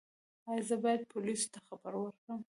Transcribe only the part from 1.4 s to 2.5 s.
ته خبر ورکړم؟